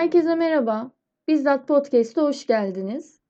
[0.00, 0.90] Herkese merhaba.
[1.28, 3.20] Bizzat Podcast'a hoş geldiniz.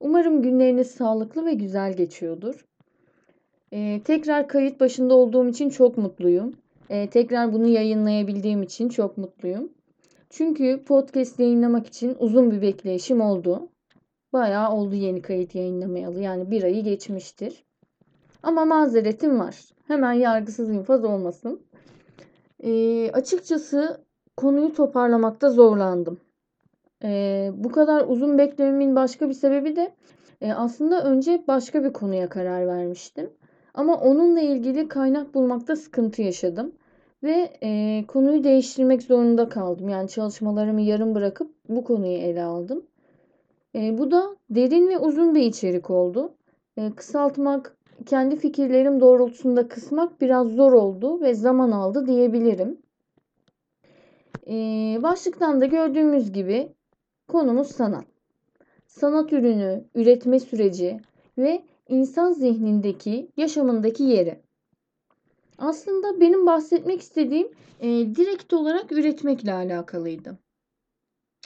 [0.00, 2.66] Umarım günleriniz sağlıklı ve güzel geçiyordur.
[3.72, 6.54] Ee, tekrar kayıt başında olduğum için çok mutluyum.
[6.90, 9.72] Ee, tekrar bunu yayınlayabildiğim için çok mutluyum.
[10.30, 13.68] Çünkü podcast yayınlamak için uzun bir bekleyişim oldu.
[14.32, 16.20] Bayağı oldu yeni kayıt yayınlamayalı.
[16.20, 17.64] Yani bir ayı geçmiştir.
[18.42, 19.56] Ama mazeretim var.
[19.88, 21.62] Hemen yargısız infaz olmasın.
[22.64, 24.04] Ee, açıkçası
[24.36, 26.20] konuyu toparlamakta zorlandım.
[27.04, 29.92] Ee, bu kadar uzun beklememin başka bir sebebi de
[30.40, 33.30] e, aslında önce başka bir konuya karar vermiştim.
[33.74, 36.72] Ama onunla ilgili kaynak bulmakta sıkıntı yaşadım.
[37.22, 39.88] Ve e, konuyu değiştirmek zorunda kaldım.
[39.88, 42.82] Yani çalışmalarımı yarım bırakıp bu konuyu ele aldım.
[43.74, 46.32] E, bu da derin ve uzun bir içerik oldu.
[46.76, 52.81] E, kısaltmak, kendi fikirlerim doğrultusunda kısmak biraz zor oldu ve zaman aldı diyebilirim.
[54.46, 54.54] E,
[55.02, 56.72] başlıktan da gördüğümüz gibi
[57.28, 58.06] konumuz sanat.
[58.86, 61.00] Sanat ürünü, üretme süreci
[61.38, 64.40] ve insan zihnindeki, yaşamındaki yeri.
[65.58, 67.48] Aslında benim bahsetmek istediğim
[67.80, 70.38] e, direkt olarak üretmekle alakalıydı.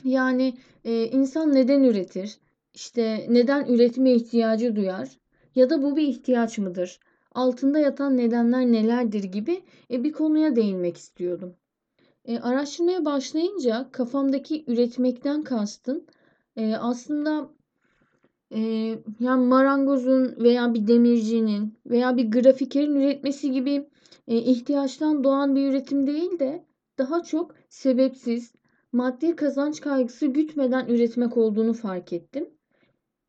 [0.05, 2.39] Yani e, insan neden üretir?
[2.75, 5.09] İşte neden üretme ihtiyacı duyar?
[5.55, 7.01] Ya da bu bir ihtiyaç mıdır?
[7.33, 11.55] Altında yatan nedenler nelerdir gibi e, bir konuya değinmek istiyordum.
[12.27, 16.07] E, araştırmaya başlayınca kafamdaki üretmekten kastın
[16.57, 17.51] e, aslında
[18.51, 18.61] e,
[19.21, 23.89] yani marangozun veya bir demircinin veya bir grafikerin üretmesi gibi
[24.29, 26.65] e, ihtiyaçtan doğan bir üretim değil de
[26.99, 28.53] daha çok sebepsiz,
[28.93, 32.51] maddi kazanç kaygısı gütmeden üretmek olduğunu fark ettim.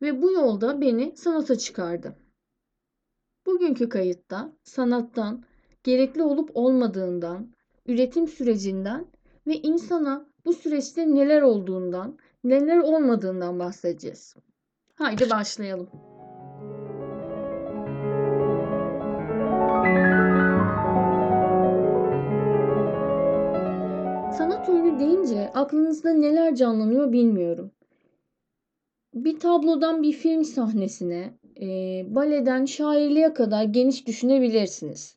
[0.02, 2.16] Ve bu yolda beni sanata çıkardı.
[3.46, 5.44] Bugünkü kayıtta sanattan,
[5.82, 7.57] gerekli olup olmadığından,
[7.88, 9.06] üretim sürecinden
[9.46, 14.34] ve insana bu süreçte neler olduğundan, neler olmadığından bahsedeceğiz.
[14.94, 15.88] Haydi başlayalım.
[24.38, 27.70] Sanat ürünü deyince aklınızda neler canlanıyor bilmiyorum.
[29.14, 31.66] Bir tablodan bir film sahnesine, e,
[32.14, 35.16] baleden şairliğe kadar geniş düşünebilirsiniz.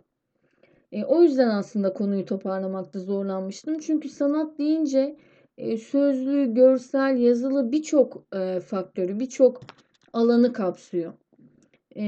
[0.91, 3.79] E, o yüzden aslında konuyu toparlamakta zorlanmıştım.
[3.79, 5.15] Çünkü sanat deyince
[5.57, 9.61] e, sözlü, görsel, yazılı birçok e, faktörü, birçok
[10.13, 11.13] alanı kapsıyor.
[11.95, 12.03] E,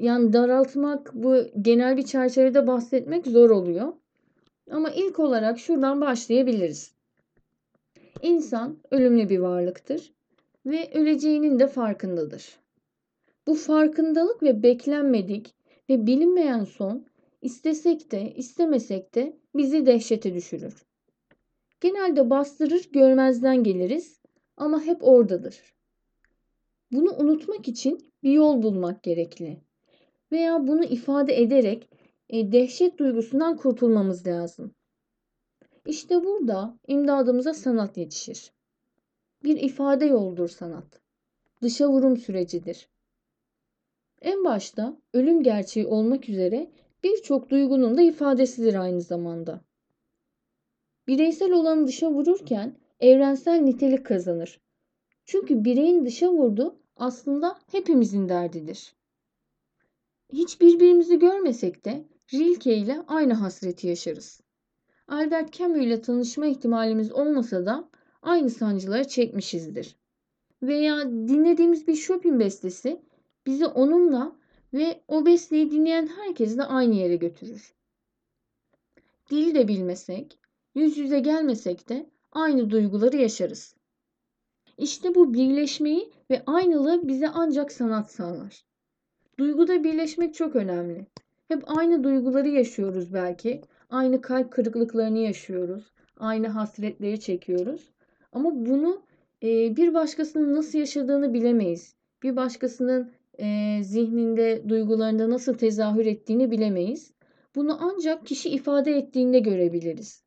[0.00, 3.92] yani daraltmak, bu genel bir çerçevede bahsetmek zor oluyor.
[4.70, 6.94] Ama ilk olarak şuradan başlayabiliriz.
[8.22, 10.12] İnsan ölümlü bir varlıktır
[10.66, 12.58] ve öleceğinin de farkındadır.
[13.46, 15.54] Bu farkındalık ve beklenmedik
[15.88, 17.07] ve bilinmeyen son
[17.42, 20.86] istesek de istemesek de bizi dehşete düşürür.
[21.80, 24.20] Genelde bastırır görmezden geliriz
[24.56, 25.74] ama hep oradadır.
[26.92, 29.60] Bunu unutmak için bir yol bulmak gerekli.
[30.32, 31.88] Veya bunu ifade ederek
[32.28, 34.74] e, dehşet duygusundan kurtulmamız lazım.
[35.86, 38.52] İşte burada imdadımıza sanat yetişir.
[39.44, 41.00] Bir ifade yoldur sanat.
[41.62, 42.88] Dışa vurum sürecidir.
[44.20, 46.70] En başta ölüm gerçeği olmak üzere
[47.04, 49.60] birçok duygunun da ifadesidir aynı zamanda.
[51.06, 54.60] Bireysel olanı dışa vururken evrensel nitelik kazanır.
[55.24, 58.94] Çünkü bireyin dışa vurdu aslında hepimizin derdidir.
[60.32, 62.04] Hiç birbirimizi görmesek de
[62.34, 64.40] Rilke ile aynı hasreti yaşarız.
[65.08, 67.88] Albert Camus ile tanışma ihtimalimiz olmasa da
[68.22, 69.96] aynı sancıları çekmişizdir.
[70.62, 73.02] Veya dinlediğimiz bir Chopin bestesi
[73.46, 74.36] bizi onunla
[74.74, 77.74] ve o besteyi dinleyen herkesle aynı yere götürür.
[79.30, 80.38] Dili de bilmesek,
[80.74, 83.74] yüz yüze gelmesek de aynı duyguları yaşarız.
[84.78, 88.64] İşte bu birleşmeyi ve aynılığı bize ancak sanat sağlar.
[89.38, 91.06] Duyguda birleşmek çok önemli.
[91.48, 93.60] Hep aynı duyguları yaşıyoruz belki.
[93.90, 95.92] Aynı kalp kırıklıklarını yaşıyoruz.
[96.16, 97.92] Aynı hasretleri çekiyoruz.
[98.32, 99.02] Ama bunu
[99.42, 101.94] bir başkasının nasıl yaşadığını bilemeyiz.
[102.22, 107.12] Bir başkasının e, zihninde, duygularında nasıl tezahür ettiğini bilemeyiz.
[107.54, 110.24] Bunu ancak kişi ifade ettiğinde görebiliriz.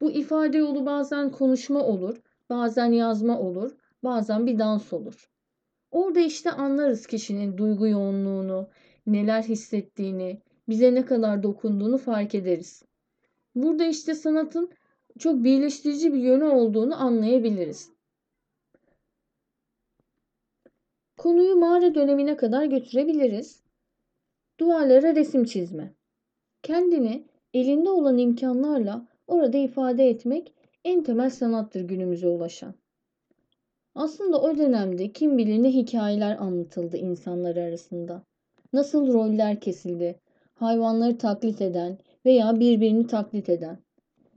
[0.00, 2.16] Bu ifade yolu bazen konuşma olur,
[2.50, 5.30] bazen yazma olur, bazen bir dans olur.
[5.90, 8.68] Orada işte anlarız kişinin duygu yoğunluğunu,
[9.06, 12.82] neler hissettiğini, bize ne kadar dokunduğunu fark ederiz.
[13.54, 14.70] Burada işte sanatın
[15.18, 17.95] çok birleştirici bir yönü olduğunu anlayabiliriz.
[21.26, 23.62] Konuyu mağara dönemine kadar götürebiliriz.
[24.60, 25.94] Duvarlara resim çizme.
[26.62, 27.24] Kendini
[27.54, 30.52] elinde olan imkanlarla orada ifade etmek
[30.84, 32.74] en temel sanattır günümüze ulaşan.
[33.94, 38.22] Aslında o dönemde kim bilir ne hikayeler anlatıldı insanlar arasında.
[38.72, 40.20] Nasıl roller kesildi,
[40.54, 43.78] hayvanları taklit eden veya birbirini taklit eden.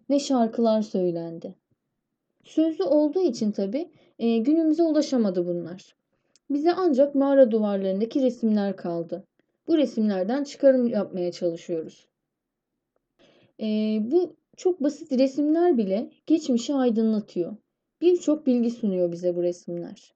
[0.09, 1.55] Ne şarkılar söylendi.
[2.43, 3.89] Sözlü olduğu için tabi
[4.19, 5.98] e, günümüze ulaşamadı bunlar.
[6.49, 9.23] Bize ancak mağara duvarlarındaki resimler kaldı.
[9.67, 12.07] Bu resimlerden çıkarım yapmaya çalışıyoruz.
[13.61, 13.65] E,
[14.11, 17.55] bu çok basit resimler bile geçmişi aydınlatıyor.
[18.01, 20.13] Birçok bilgi sunuyor bize bu resimler.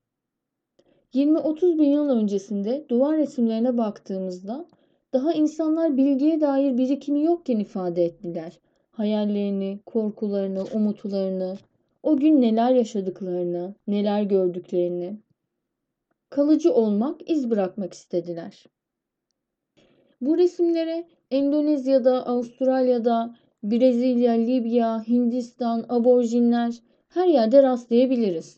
[1.13, 4.65] 20-30 bin yıl öncesinde duvar resimlerine baktığımızda
[5.13, 8.59] daha insanlar bilgiye dair birikimi yokken ifade ettiler.
[8.91, 11.57] Hayallerini, korkularını, umutlarını,
[12.03, 15.17] o gün neler yaşadıklarını, neler gördüklerini.
[16.33, 18.63] Kalıcı olmak, iz bırakmak istediler.
[20.21, 26.73] Bu resimlere Endonezya'da, Avustralya'da, Brezilya, Libya, Hindistan, aborjinler
[27.07, 28.57] her yerde rastlayabiliriz.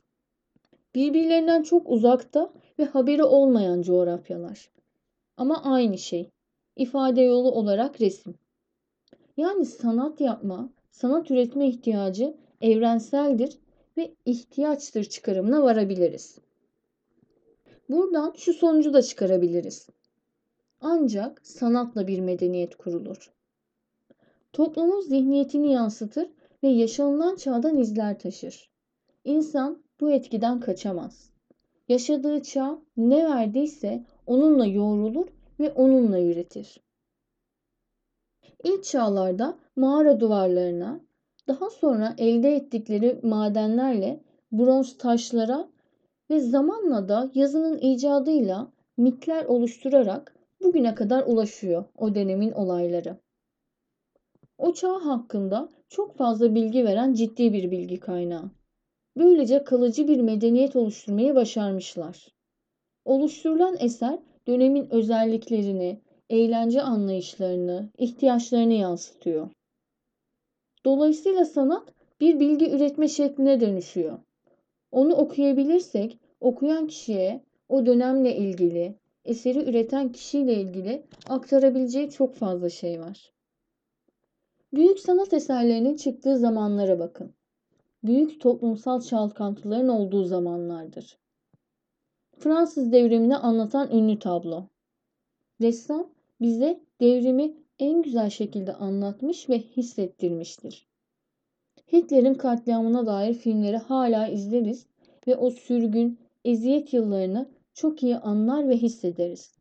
[0.95, 4.69] Birbirlerinden çok uzakta ve haberi olmayan coğrafyalar.
[5.37, 6.29] Ama aynı şey.
[6.75, 8.35] İfade yolu olarak resim.
[9.37, 13.57] Yani sanat yapma, sanat üretme ihtiyacı evrenseldir
[13.97, 16.44] ve ihtiyaçtır çıkarımına varabiliriz.
[17.89, 19.87] Buradan şu sonucu da çıkarabiliriz.
[20.81, 23.31] Ancak sanatla bir medeniyet kurulur.
[24.53, 26.29] Toplumun zihniyetini yansıtır
[26.63, 28.69] ve yaşanılan çağdan izler taşır.
[29.23, 31.29] İnsan bu etkiden kaçamaz.
[31.87, 35.27] Yaşadığı çağ ne verdiyse onunla yoğrulur
[35.59, 36.79] ve onunla üretir.
[38.63, 40.99] İlk çağlarda mağara duvarlarına,
[41.47, 45.69] daha sonra elde ettikleri madenlerle bronz taşlara
[46.29, 53.17] ve zamanla da yazının icadıyla mitler oluşturarak bugüne kadar ulaşıyor o dönemin olayları.
[54.57, 58.51] O çağ hakkında çok fazla bilgi veren ciddi bir bilgi kaynağı.
[59.17, 62.27] Böylece kalıcı bir medeniyet oluşturmayı başarmışlar.
[63.05, 69.49] Oluşturulan eser dönemin özelliklerini, eğlence anlayışlarını, ihtiyaçlarını yansıtıyor.
[70.85, 74.19] Dolayısıyla sanat bir bilgi üretme şekline dönüşüyor.
[74.95, 78.95] Onu okuyabilirsek okuyan kişiye o dönemle ilgili,
[79.25, 83.33] eseri üreten kişiyle ilgili aktarabileceği çok fazla şey var.
[84.73, 87.33] Büyük sanat eserlerinin çıktığı zamanlara bakın.
[88.03, 91.17] Büyük toplumsal çalkantıların olduğu zamanlardır.
[92.37, 94.67] Fransız devrimini anlatan ünlü tablo.
[95.61, 96.09] Ressam
[96.41, 100.87] bize devrimi en güzel şekilde anlatmış ve hissettirmiştir.
[101.93, 104.87] Hitler'in katliamına dair filmleri hala izleriz
[105.27, 109.55] ve o sürgün, eziyet yıllarını çok iyi anlar ve hissederiz.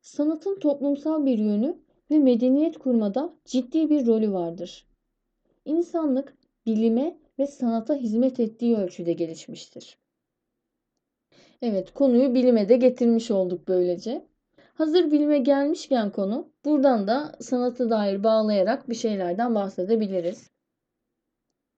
[0.00, 1.78] Sanatın toplumsal bir yönü
[2.10, 4.86] ve medeniyet kurmada ciddi bir rolü vardır.
[5.64, 6.36] İnsanlık
[6.66, 9.98] bilime ve sanata hizmet ettiği ölçüde gelişmiştir.
[11.62, 14.26] Evet, konuyu bilime de getirmiş olduk böylece.
[14.74, 20.53] Hazır bilime gelmişken konu, buradan da sanata dair bağlayarak bir şeylerden bahsedebiliriz.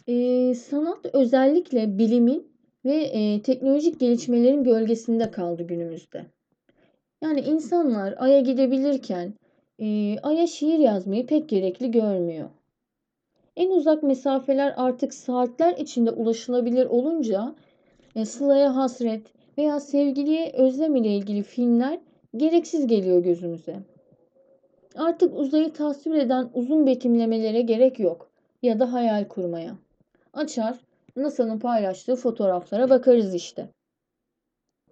[0.08, 2.52] Ee, sanat özellikle bilimin
[2.84, 6.26] ve e, teknolojik gelişmelerin gölgesinde kaldı günümüzde.
[7.22, 9.34] Yani insanlar Ay'a gidebilirken
[9.78, 12.50] e, Ay'a şiir yazmayı pek gerekli görmüyor.
[13.56, 17.54] En uzak mesafeler artık saatler içinde ulaşılabilir olunca
[18.16, 19.22] e, Sıla'ya hasret
[19.58, 21.98] veya sevgiliye özlem ile ilgili filmler
[22.36, 23.76] gereksiz geliyor gözümüze.
[24.96, 28.30] Artık uzayı tasvir eden uzun betimlemelere gerek yok
[28.62, 29.85] ya da hayal kurmaya.
[30.36, 30.80] Açar,
[31.16, 33.68] NASA'nın paylaştığı fotoğraflara bakarız işte.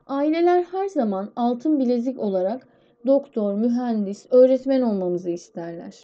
[0.07, 2.69] Aileler her zaman altın bilezik olarak
[3.07, 6.03] doktor, mühendis, öğretmen olmamızı isterler.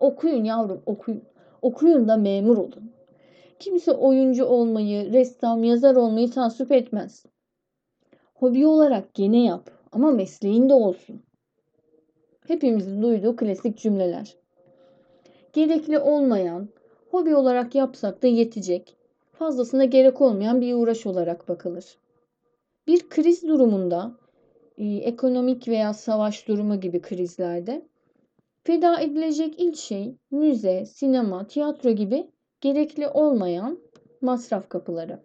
[0.00, 1.22] Okuyun yavrum, okuyun.
[1.62, 2.92] Okuyun da memur olun.
[3.58, 7.26] Kimse oyuncu olmayı, ressam, yazar olmayı tasvip etmez.
[8.34, 11.22] Hobi olarak gene yap ama mesleğin de olsun.
[12.46, 14.36] Hepimizin duyduğu klasik cümleler.
[15.52, 16.68] Gerekli olmayan,
[17.10, 18.96] hobi olarak yapsak da yetecek,
[19.32, 21.98] fazlasına gerek olmayan bir uğraş olarak bakılır.
[22.86, 24.16] Bir kriz durumunda,
[24.78, 27.82] e, ekonomik veya savaş durumu gibi krizlerde
[28.64, 33.78] feda edilecek ilk şey müze, sinema, tiyatro gibi gerekli olmayan
[34.20, 35.20] masraf kapıları.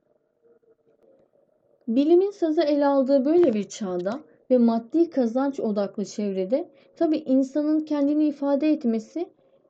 [1.88, 4.20] Bilimin sazı ele aldığı böyle bir çağda
[4.52, 9.30] ve maddi kazanç odaklı çevrede tabi insanın kendini ifade etmesi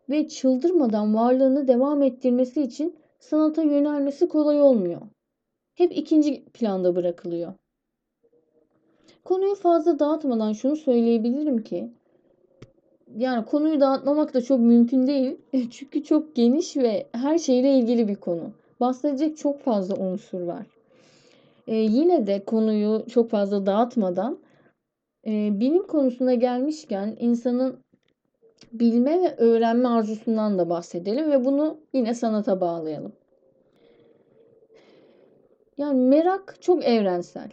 [0.10, 5.02] ve çıldırmadan varlığını devam ettirmesi için sanata yönelmesi kolay olmuyor.
[5.76, 7.54] Hep ikinci planda bırakılıyor.
[9.24, 11.92] Konuyu fazla dağıtmadan şunu söyleyebilirim ki
[13.18, 15.38] yani konuyu dağıtmamak da çok mümkün değil.
[15.72, 18.52] Çünkü çok geniş ve her şeyle ilgili bir konu.
[18.80, 20.66] Bahsedecek çok fazla unsur var.
[21.68, 24.38] Ee, yine de konuyu çok fazla dağıtmadan
[25.28, 27.83] e, bilim konusuna gelmişken insanın
[28.74, 33.13] bilme ve öğrenme arzusundan da bahsedelim ve bunu yine sanata bağlayalım.
[35.77, 37.51] Yani merak çok evrensel.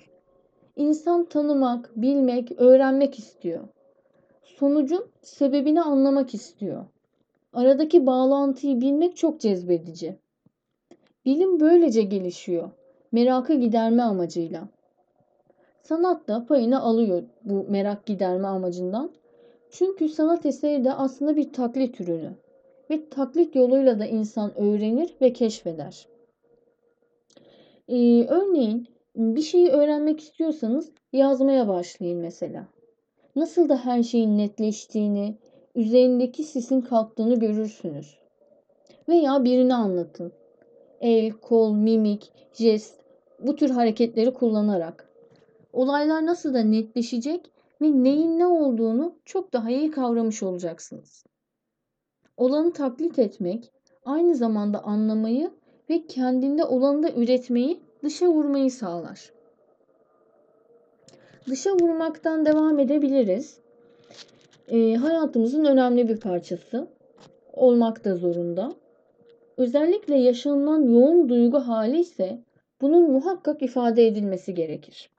[0.76, 3.60] İnsan tanımak, bilmek, öğrenmek istiyor.
[4.42, 6.84] Sonucun sebebini anlamak istiyor.
[7.52, 10.16] Aradaki bağlantıyı bilmek çok cezbedici.
[11.24, 12.70] Bilim böylece gelişiyor.
[13.12, 14.68] Merakı giderme amacıyla.
[15.82, 19.10] Sanat da payını alıyor bu merak giderme amacından.
[19.70, 22.32] Çünkü sanat eseri de aslında bir taklit ürünü.
[22.90, 26.06] Ve taklit yoluyla da insan öğrenir ve keşfeder.
[27.88, 28.86] Ee, örneğin
[29.16, 32.66] bir şeyi öğrenmek istiyorsanız yazmaya başlayın mesela.
[33.36, 35.36] Nasıl da her şeyin netleştiğini,
[35.74, 38.18] üzerindeki sisin kalktığını görürsünüz.
[39.08, 40.32] Veya birini anlatın.
[41.00, 42.94] El, kol, mimik, jest
[43.40, 45.08] bu tür hareketleri kullanarak.
[45.72, 47.50] Olaylar nasıl da netleşecek
[47.82, 51.24] ve neyin ne olduğunu çok daha iyi kavramış olacaksınız.
[52.36, 53.72] Olanı taklit etmek
[54.04, 55.50] aynı zamanda anlamayı
[55.90, 59.32] ve kendinde olanı da üretmeyi, dışa vurmayı sağlar.
[61.48, 63.60] Dışa vurmaktan devam edebiliriz.
[64.68, 66.88] E, hayatımızın önemli bir parçası.
[67.52, 68.72] Olmak da zorunda.
[69.56, 72.44] Özellikle yaşanılan yoğun duygu hali ise
[72.80, 75.10] bunun muhakkak ifade edilmesi gerekir.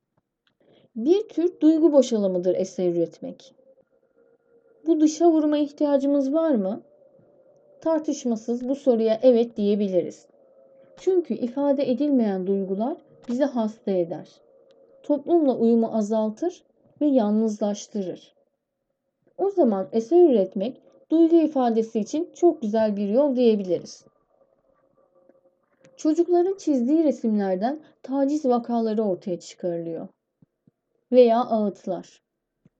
[0.95, 3.53] Bir tür duygu boşalımıdır eser üretmek.
[4.85, 6.81] Bu dışa vurma ihtiyacımız var mı?
[7.81, 10.25] Tartışmasız bu soruya evet diyebiliriz.
[10.97, 14.29] Çünkü ifade edilmeyen duygular bizi hasta eder.
[15.03, 16.63] Toplumla uyumu azaltır
[17.01, 18.33] ve yalnızlaştırır.
[19.37, 20.81] O zaman eser üretmek
[21.11, 24.05] duygu ifadesi için çok güzel bir yol diyebiliriz.
[25.97, 30.07] Çocukların çizdiği resimlerden taciz vakaları ortaya çıkarılıyor.
[31.11, 32.21] Veya ağıtlar.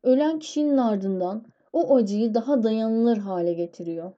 [0.04, 4.12] Ölen kişinin ardından o acıyı daha dayanılır hale getiriyor.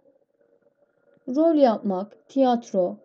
[1.27, 2.98] Rol yapmak, tiyatro,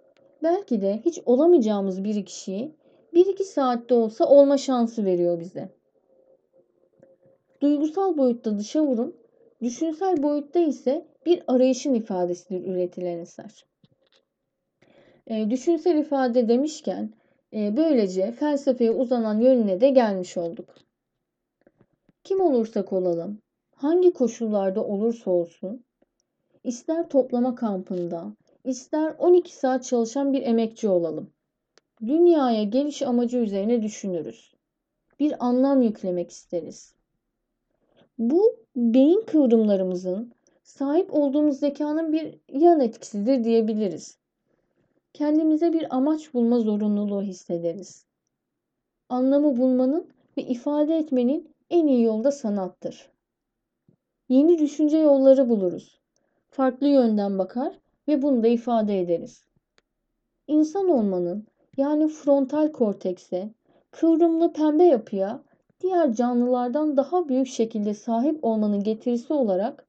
[0.42, 2.72] belki de hiç olamayacağımız bir kişiyi
[3.14, 5.68] bir iki saatte olsa olma şansı veriyor bize.
[7.60, 9.16] Duygusal boyutta dışa vurum,
[9.62, 13.64] düşünsel boyutta ise bir arayışın ifadesidir üretilen eser.
[15.26, 17.12] E, düşünsel ifade demişken
[17.52, 20.87] e, böylece felsefeye uzanan yönüne de gelmiş olduk.
[22.24, 23.42] Kim olursak olalım,
[23.74, 25.84] hangi koşullarda olursa olsun,
[26.64, 28.32] ister toplama kampında,
[28.64, 31.30] ister 12 saat çalışan bir emekçi olalım.
[32.06, 34.54] Dünyaya geliş amacı üzerine düşünürüz.
[35.20, 36.94] Bir anlam yüklemek isteriz.
[38.18, 40.32] Bu beyin kıvrımlarımızın
[40.62, 44.18] sahip olduğumuz zekanın bir yan etkisidir diyebiliriz.
[45.12, 48.04] Kendimize bir amaç bulma zorunluluğu hissederiz.
[49.08, 53.10] Anlamı bulmanın ve ifade etmenin en iyi yolu da sanattır.
[54.28, 56.00] Yeni düşünce yolları buluruz.
[56.50, 59.44] Farklı yönden bakar ve bunu da ifade ederiz.
[60.46, 61.46] İnsan olmanın
[61.76, 63.50] yani frontal kortekse,
[63.90, 65.42] kıvrımlı pembe yapıya
[65.80, 69.86] diğer canlılardan daha büyük şekilde sahip olmanın getirisi olarak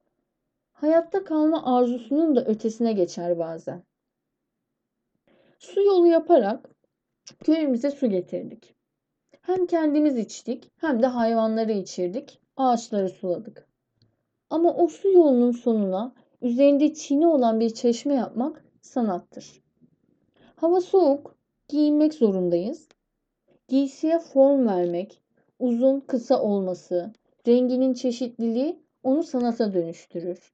[0.72, 3.84] hayatta kalma arzusunun da ötesine geçer bazen.
[5.60, 6.70] Su yolu yaparak
[7.44, 8.79] köyümüze su getirdik.
[9.50, 13.68] Hem kendimiz içtik hem de hayvanları içirdik, ağaçları suladık.
[14.50, 19.62] Ama o su yolunun sonuna üzerinde çiğne olan bir çeşme yapmak sanattır.
[20.56, 21.36] Hava soğuk,
[21.68, 22.88] giyinmek zorundayız.
[23.68, 25.22] Giysiye form vermek,
[25.60, 27.14] uzun kısa olması,
[27.48, 30.54] renginin çeşitliliği onu sanata dönüştürür.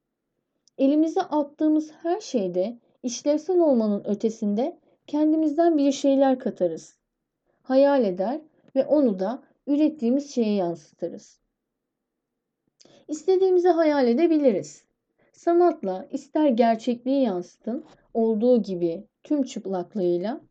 [0.77, 6.97] Elimize attığımız her şeyde işlevsel olmanın ötesinde kendimizden bir şeyler katarız.
[7.61, 8.41] Hayal eder
[8.75, 11.39] ve onu da ürettiğimiz şeye yansıtırız.
[13.07, 14.83] İstediğimizi hayal edebiliriz.
[15.33, 20.41] Sanatla ister gerçekliği yansıtın olduğu gibi tüm çıplaklığıyla,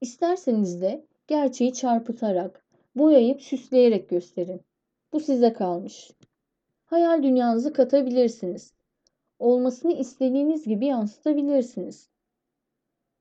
[0.00, 2.64] isterseniz de gerçeği çarpıtarak,
[2.94, 4.60] boyayıp süsleyerek gösterin.
[5.12, 6.10] Bu size kalmış.
[6.84, 8.72] Hayal dünyanızı katabilirsiniz.
[9.38, 12.08] Olmasını istediğiniz gibi yansıtabilirsiniz.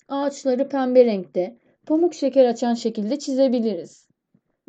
[0.08, 4.11] Ağaçları pembe renkte, pamuk şeker açan şekilde çizebiliriz.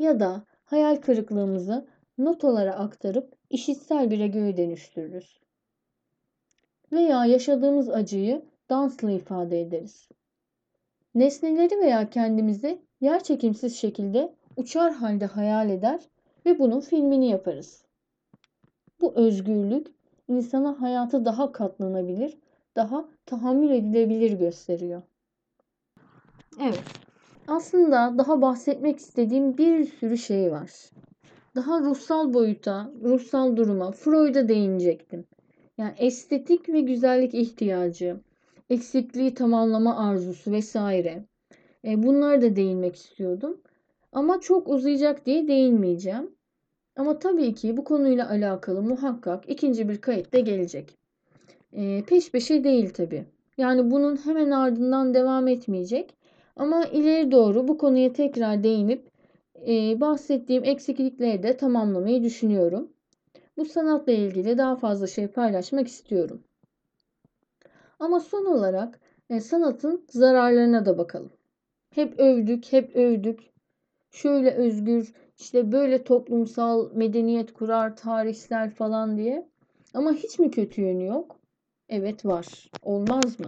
[0.02, 1.86] Ya da hayal kırıklığımızı
[2.18, 5.40] notalara aktarıp işitsel bir ögeye dönüştürürüz.
[6.92, 10.08] Veya yaşadığımız acıyı dansla ifade ederiz.
[11.14, 16.00] Nesneleri veya kendimizi yerçekimsiz şekilde uçar halde hayal eder
[16.46, 17.84] ve bunun filmini yaparız.
[19.00, 19.86] Bu özgürlük
[20.28, 22.38] insana hayata daha katlanabilir,
[22.76, 25.02] daha tahammül edilebilir gösteriyor.
[26.60, 27.11] Evet.
[27.48, 30.70] Aslında daha bahsetmek istediğim bir sürü şey var.
[31.54, 35.24] Daha ruhsal boyuta, ruhsal duruma, Freud'a değinecektim.
[35.78, 38.16] Yani estetik ve güzellik ihtiyacı,
[38.70, 41.24] eksikliği tamamlama arzusu vesaire.
[41.84, 43.60] E, bunlara da değinmek istiyordum.
[44.12, 46.30] Ama çok uzayacak diye değinmeyeceğim.
[46.96, 50.98] Ama tabii ki bu konuyla alakalı muhakkak ikinci bir kayıt da gelecek.
[51.72, 53.24] E, peş peşe değil tabii.
[53.58, 56.21] Yani bunun hemen ardından devam etmeyecek.
[56.56, 59.10] Ama ileri doğru bu konuya tekrar değinip
[59.68, 62.92] e, bahsettiğim eksiklikleri de tamamlamayı düşünüyorum.
[63.56, 66.44] Bu sanatla ilgili daha fazla şey paylaşmak istiyorum.
[67.98, 71.32] Ama son olarak e, sanatın zararlarına da bakalım.
[71.94, 73.40] Hep övdük, hep övdük.
[74.10, 79.48] Şöyle özgür, işte böyle toplumsal medeniyet kurar, tarihsel falan diye.
[79.94, 81.36] Ama hiç mi kötü yönü yok?
[81.88, 82.70] Evet var.
[82.82, 83.46] Olmaz mı?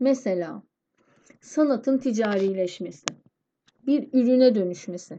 [0.00, 0.62] Mesela
[1.44, 3.06] sanatın ticarileşmesi,
[3.86, 5.18] bir ürüne dönüşmesi.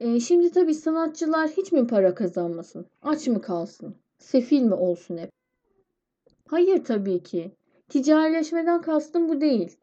[0.00, 2.86] E, şimdi tabii sanatçılar hiç mi para kazanmasın?
[3.02, 3.96] Aç mı kalsın?
[4.18, 5.30] Sefil mi olsun hep?
[6.46, 7.52] Hayır tabii ki.
[7.88, 9.76] Ticarileşmeden kastım bu değil.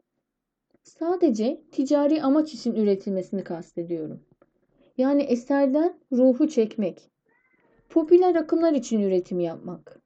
[0.82, 4.20] Sadece ticari amaç için üretilmesini kastediyorum.
[4.98, 7.10] Yani eserden ruhu çekmek.
[7.88, 10.05] Popüler akımlar için üretim yapmak.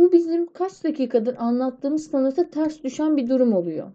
[0.00, 3.92] Bu bizim kaç dakikadır anlattığımız sanata ters düşen bir durum oluyor.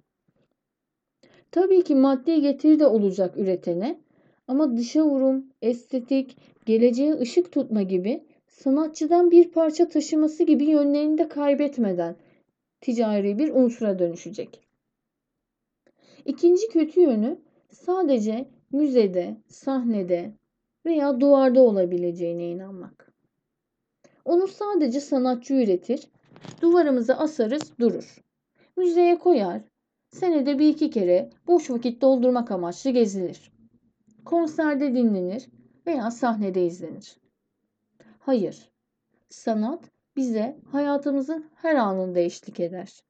[1.52, 4.00] Tabii ki maddi getiri de olacak üretene
[4.48, 11.28] ama dışa vurum, estetik, geleceğe ışık tutma gibi sanatçıdan bir parça taşıması gibi yönlerini de
[11.28, 12.16] kaybetmeden
[12.82, 14.62] ticari bir unsura dönüşecek.
[16.26, 17.40] İkinci kötü yönü
[17.72, 20.32] sadece müzede, sahnede
[20.86, 23.15] veya duvarda olabileceğine inanmak.
[24.26, 26.08] Onu sadece sanatçı üretir,
[26.62, 28.24] duvarımıza asarız durur.
[28.78, 29.62] Müzeye koyar,
[30.12, 33.52] senede bir iki kere boş vakit doldurmak amaçlı gezilir.
[34.26, 35.50] Konserde dinlenir
[35.88, 37.18] veya sahnede izlenir.
[38.20, 38.72] Hayır,
[39.30, 39.80] sanat
[40.16, 43.04] bize hayatımızın her anında eşlik eder.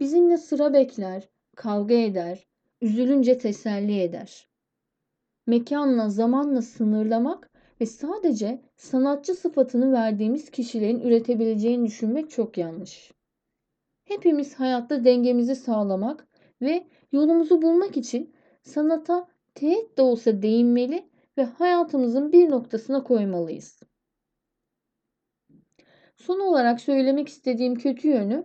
[0.00, 2.46] Bizimle sıra bekler, kavga eder,
[2.80, 4.48] üzülünce teselli eder.
[5.46, 13.12] Mekanla, zamanla sınırlamak ve sadece sanatçı sıfatını verdiğimiz kişilerin üretebileceğini düşünmek çok yanlış.
[14.04, 16.26] Hepimiz hayatta dengemizi sağlamak
[16.62, 21.04] ve yolumuzu bulmak için sanata teğet de olsa değinmeli
[21.38, 23.82] ve hayatımızın bir noktasına koymalıyız.
[26.16, 28.44] Son olarak söylemek istediğim kötü yönü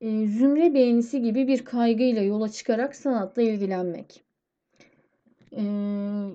[0.00, 4.29] e, zümre beğenisi gibi bir kaygıyla yola çıkarak sanatla ilgilenmek.
[5.56, 5.62] E,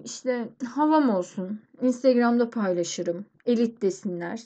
[0.06, 4.44] işte havam olsun, Instagram'da paylaşırım, elit desinler.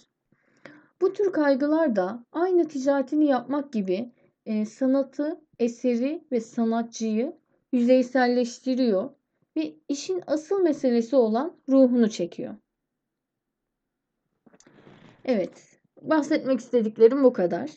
[1.01, 4.12] Bu tür kaygılar da aynı ticaretini yapmak gibi
[4.45, 7.36] e, sanatı, eseri ve sanatçıyı
[7.71, 9.10] yüzeyselleştiriyor
[9.58, 12.55] ve işin asıl meselesi olan ruhunu çekiyor.
[15.25, 17.69] Evet, bahsetmek istediklerim bu kadar.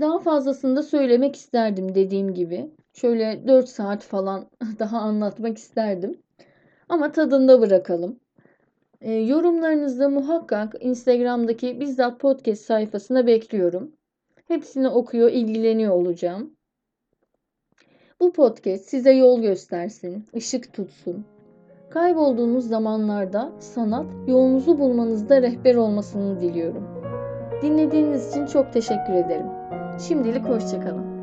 [0.00, 2.70] Daha fazlasını da söylemek isterdim dediğim gibi.
[2.94, 4.46] Şöyle 4 saat falan
[4.78, 6.18] daha anlatmak isterdim.
[6.88, 8.20] Ama tadında bırakalım.
[9.00, 13.92] E, yorumlarınızı muhakkak Instagram'daki bizzat podcast sayfasına bekliyorum.
[14.48, 16.56] Hepsini okuyor, ilgileniyor olacağım.
[18.20, 21.24] Bu podcast size yol göstersin, ışık tutsun.
[21.90, 26.88] Kaybolduğunuz zamanlarda sanat yolunuzu bulmanızda rehber olmasını diliyorum.
[27.62, 29.46] Dinlediğiniz için çok teşekkür ederim.
[30.08, 31.13] Şimdilik hoşçakalın.